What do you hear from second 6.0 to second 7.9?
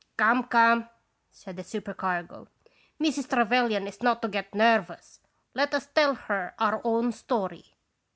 her our own story.